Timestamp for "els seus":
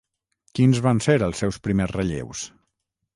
1.27-1.59